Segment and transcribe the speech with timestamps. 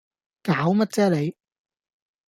[0.43, 1.35] 攪乜啫你